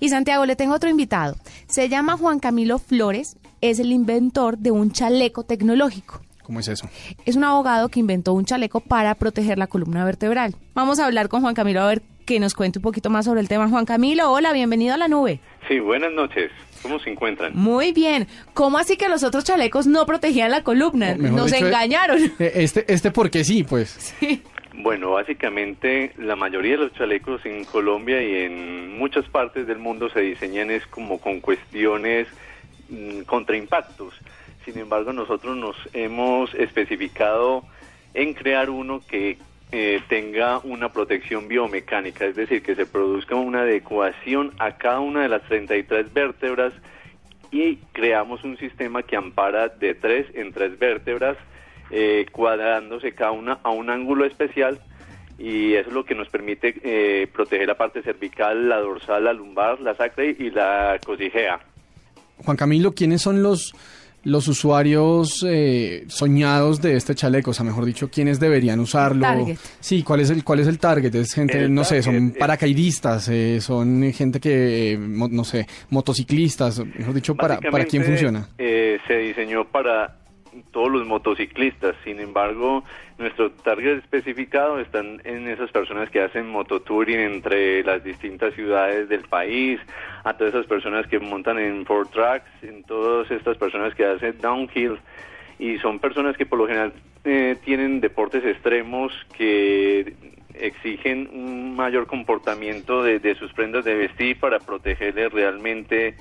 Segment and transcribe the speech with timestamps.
[0.00, 1.36] Y Santiago, le tengo otro invitado.
[1.68, 6.20] Se llama Juan Camilo Flores, es el inventor de un chaleco tecnológico.
[6.42, 6.88] ¿Cómo es eso?
[7.24, 10.54] Es un abogado que inventó un chaleco para proteger la columna vertebral.
[10.74, 13.40] Vamos a hablar con Juan Camilo a ver que nos cuente un poquito más sobre
[13.40, 13.68] el tema.
[13.68, 15.40] Juan Camilo, hola, bienvenido a la nube.
[15.68, 16.50] Sí, buenas noches.
[16.82, 17.52] ¿Cómo se encuentran?
[17.56, 18.28] Muy bien.
[18.54, 21.16] ¿Cómo así que los otros chalecos no protegían la columna?
[21.16, 22.18] Nos engañaron.
[22.38, 24.14] Eh, este, este porque sí, pues.
[24.20, 24.42] Sí.
[24.78, 30.10] Bueno, básicamente la mayoría de los chalecos en Colombia y en muchas partes del mundo
[30.10, 32.28] se diseñan es como con cuestiones
[32.90, 34.12] mm, contra impactos.
[34.66, 37.64] Sin embargo, nosotros nos hemos especificado
[38.12, 39.38] en crear uno que
[39.72, 45.22] eh, tenga una protección biomecánica, es decir, que se produzca una adecuación a cada una
[45.22, 46.74] de las 33 vértebras
[47.50, 51.38] y creamos un sistema que ampara de tres en tres vértebras,
[51.90, 54.78] eh, cuadrándose cada una a un ángulo especial
[55.38, 59.32] y eso es lo que nos permite eh, proteger la parte cervical, la dorsal, la
[59.32, 61.60] lumbar, la sacra y la cosijea.
[62.44, 63.72] Juan Camilo, ¿quiénes son los
[64.24, 67.52] los usuarios eh, soñados de este chaleco?
[67.52, 69.20] O sea, mejor dicho, ¿quiénes deberían usarlo?
[69.22, 69.56] Target.
[69.78, 71.14] Sí, ¿cuál es el, cuál es el target?
[71.14, 75.68] Es gente, El no sé, son paracaidistas, eh, son gente que, eh, mo- no sé,
[75.90, 78.48] motociclistas, mejor dicho, ¿para, para quién funciona?
[78.58, 80.16] eh, se diseñó para
[80.64, 82.84] todos los motociclistas, sin embargo,
[83.18, 89.22] nuestro target especificado están en esas personas que hacen mototouring entre las distintas ciudades del
[89.22, 89.80] país,
[90.24, 94.38] a todas esas personas que montan en four tracks, en todas estas personas que hacen
[94.40, 94.98] downhill.
[95.58, 96.92] Y son personas que por lo general
[97.24, 100.14] eh, tienen deportes extremos que
[100.54, 106.14] exigen un mayor comportamiento de, de sus prendas de vestir para protegerles realmente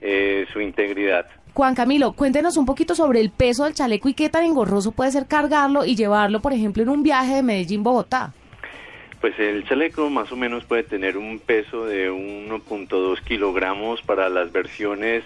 [0.00, 1.26] eh, su integridad.
[1.54, 5.10] Juan Camilo, cuéntenos un poquito sobre el peso del chaleco y qué tan engorroso puede
[5.10, 8.32] ser cargarlo y llevarlo, por ejemplo, en un viaje de Medellín-Bogotá.
[9.20, 14.52] Pues el chaleco más o menos puede tener un peso de 1.2 kilogramos para las
[14.52, 15.24] versiones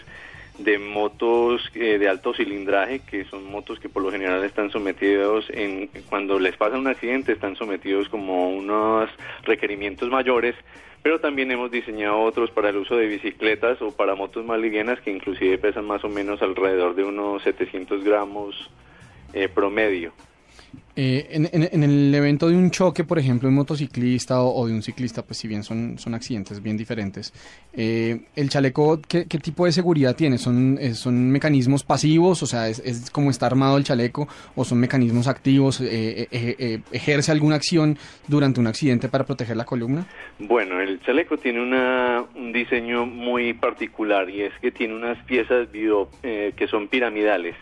[0.59, 5.47] de motos eh, de alto cilindraje, que son motos que por lo general están sometidos
[5.51, 9.11] en cuando les pasa un accidente están sometidos como a unos
[9.45, 10.55] requerimientos mayores,
[11.03, 15.01] pero también hemos diseñado otros para el uso de bicicletas o para motos más livianas
[15.01, 18.71] que inclusive pesan más o menos alrededor de unos 700 gramos
[19.33, 20.13] eh, promedio.
[20.95, 24.55] Eh, en, en- en el evento de un choque, por ejemplo, de un motociclista o,
[24.55, 27.33] o de un ciclista, pues si bien son, son accidentes bien diferentes,
[27.73, 30.37] eh, ¿el chaleco qué, qué tipo de seguridad tiene?
[30.37, 32.43] ¿Son, eh, son mecanismos pasivos?
[32.43, 34.29] O sea, ¿es, es como está armado el chaleco?
[34.55, 35.81] ¿O son mecanismos activos?
[35.81, 37.97] Eh, eh, eh, ¿Ejerce alguna acción
[38.29, 40.07] durante un accidente para proteger la columna?
[40.41, 45.73] Bueno, el chaleco tiene una, un diseño muy particular y es que tiene unas piezas
[45.73, 47.55] bio- que son piramidales.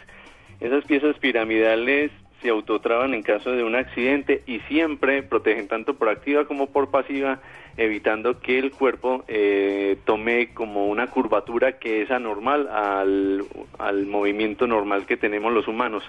[0.61, 2.11] Esas piezas piramidales
[2.43, 6.91] se autotraban en caso de un accidente y siempre protegen tanto por activa como por
[6.91, 7.41] pasiva,
[7.77, 13.45] evitando que el cuerpo eh, tome como una curvatura que es anormal al,
[13.79, 16.03] al movimiento normal que tenemos los humanos.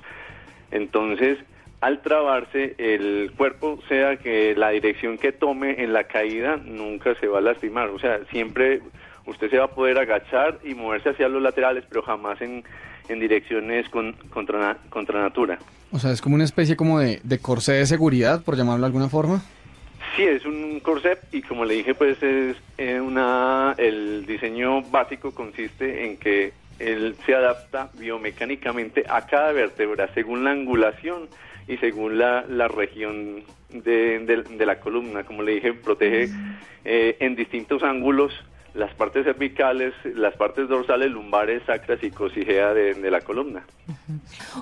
[0.72, 1.38] Entonces,
[1.81, 7.28] al trabarse el cuerpo, sea que la dirección que tome en la caída, nunca se
[7.28, 7.90] va a lastimar.
[7.90, 8.81] O sea, siempre
[9.25, 12.64] usted se va a poder agachar y moverse hacia los laterales, pero jamás en,
[13.09, 15.59] en direcciones con- contra, contra natura.
[15.91, 18.85] O sea, es como una especie como de, de corsé de seguridad, por llamarlo de
[18.88, 19.41] alguna forma.
[20.16, 25.31] Sí, es un corset y como le dije, pues es eh, una el diseño básico
[25.31, 31.28] consiste en que él se adapta biomecánicamente a cada vértebra según la angulación
[31.67, 35.23] y según la, la región de, de- de la columna.
[35.23, 36.29] Como le dije, protege
[36.84, 38.34] eh, en distintos ángulos
[38.74, 43.64] las partes cervicales, las partes dorsales, lumbares, sacras y cosijea de, de la columna.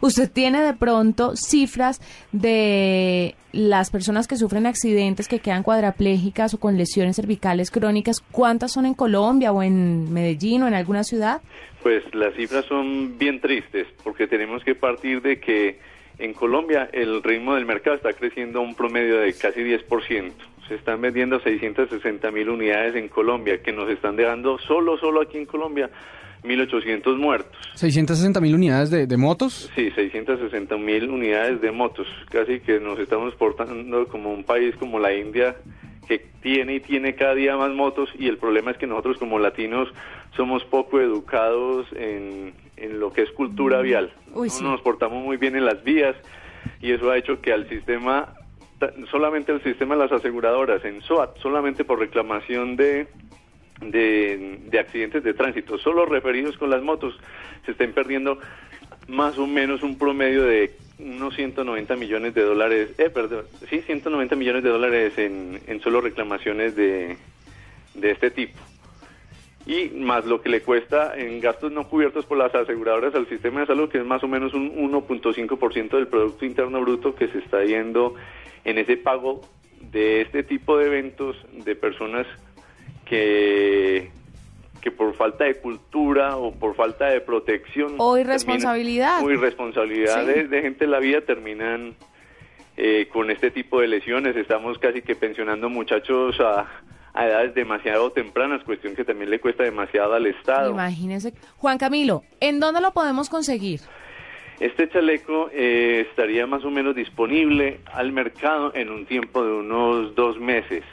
[0.01, 6.59] ¿Usted tiene de pronto cifras de las personas que sufren accidentes, que quedan cuadraplégicas o
[6.59, 8.21] con lesiones cervicales crónicas?
[8.31, 11.41] ¿Cuántas son en Colombia o en Medellín o en alguna ciudad?
[11.83, 15.79] Pues las cifras son bien tristes porque tenemos que partir de que
[16.17, 20.31] en Colombia el ritmo del mercado está creciendo a un promedio de casi 10%.
[20.69, 25.37] Se están vendiendo 660 mil unidades en Colombia que nos están dejando solo, solo aquí
[25.37, 25.89] en Colombia
[26.43, 27.57] 1.800 muertos.
[27.73, 29.69] 660 mil unidades de, de motos.
[29.75, 32.07] Sí, 660 mil unidades de motos.
[32.29, 35.57] Casi que nos estamos portando como un país como la India
[36.07, 39.37] que tiene y tiene cada día más motos y el problema es que nosotros como
[39.37, 39.89] latinos
[40.35, 44.11] somos poco educados en, en lo que es cultura vial.
[44.33, 44.63] Uy, no sí.
[44.63, 46.15] nos portamos muy bien en las vías
[46.81, 48.33] y eso ha hecho que al sistema,
[49.11, 53.07] solamente el sistema de las aseguradoras en SOAT, solamente por reclamación de
[53.81, 57.17] de, de accidentes de tránsito, solo referidos con las motos,
[57.65, 58.39] se estén perdiendo
[59.07, 64.35] más o menos un promedio de unos 190 millones de dólares, eh, perdón, sí, 190
[64.35, 67.17] millones de dólares en, en solo reclamaciones de,
[67.95, 68.59] de este tipo.
[69.69, 73.59] Y más lo que le cuesta en gastos no cubiertos por las aseguradoras al sistema
[73.59, 77.37] de salud, que es más o menos un 1.5% del Producto Interno Bruto que se
[77.37, 78.15] está yendo
[78.65, 79.41] en ese pago
[79.79, 82.25] de este tipo de eventos de personas
[83.05, 84.09] que
[84.81, 89.23] que por falta de cultura o por falta de protección o irresponsabilidad.
[89.23, 91.95] o irresponsabilidad de, gente en la vida terminan
[92.77, 94.37] eh, con este tipo de lesiones.
[94.37, 96.65] Estamos casi que pensionando muchachos a,
[97.19, 100.71] a edades demasiado tempranas, cuestión que también le cuesta demasiado al Estado.
[100.71, 101.33] Imagínese.
[101.57, 103.81] Juan Camilo, ¿en dónde lo podemos conseguir?
[104.59, 110.15] Este chaleco eh, estaría más o menos disponible al mercado en un tiempo de unos
[110.15, 110.83] dos meses.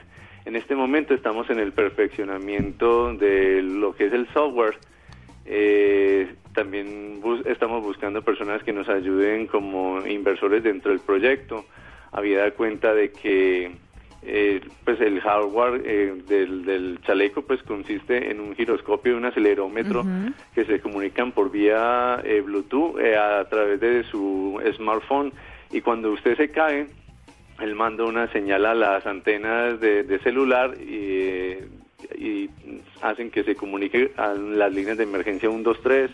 [0.44, 4.78] En este momento estamos en el perfeccionamiento de lo que es el software.
[5.44, 11.64] Eh, también estamos buscando personas que nos ayuden como inversores dentro del proyecto.
[12.12, 13.72] Había cuenta de que
[14.22, 20.04] eh, pues el hardware eh, del, chaleco pues consiste en un giroscopio y un acelerómetro
[20.54, 25.32] que se comunican por vía eh, Bluetooth a través de su smartphone.
[25.70, 26.86] Y cuando usted se cae
[27.60, 31.58] él manda una señal a las antenas de, celular y,
[32.18, 32.50] y,
[33.00, 36.10] hacen que se comunique a las líneas de emergencia 123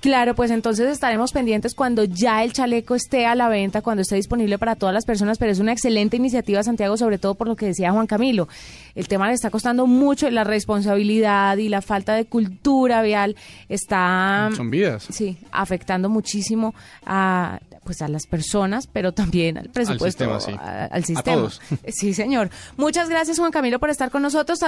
[0.00, 4.16] Claro, pues entonces estaremos pendientes cuando ya el chaleco esté a la venta, cuando esté
[4.16, 7.56] disponible para todas las personas, pero es una excelente iniciativa, Santiago, sobre todo por lo
[7.56, 8.48] que decía Juan Camilo.
[8.94, 13.36] El tema le está costando mucho, la responsabilidad y la falta de cultura vial
[13.68, 14.50] está...
[14.56, 15.06] Son vidas.
[15.10, 16.74] Sí, afectando muchísimo
[17.04, 21.02] a pues a las personas, pero también al presupuesto, al sistema.
[21.02, 21.14] Sí.
[21.16, 21.60] A, todos.
[21.88, 22.50] Sí, señor.
[22.76, 24.60] Muchas gracias, Juan Camilo, por estar con nosotros.